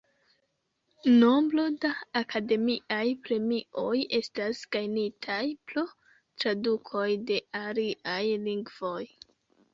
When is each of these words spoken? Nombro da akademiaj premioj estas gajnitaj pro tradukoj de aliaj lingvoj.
Nombro 1.17 1.65
da 1.83 1.91
akademiaj 2.21 3.05
premioj 3.27 3.99
estas 4.21 4.63
gajnitaj 4.77 5.45
pro 5.73 5.85
tradukoj 6.15 7.07
de 7.31 7.41
aliaj 7.63 8.19
lingvoj. 8.49 9.01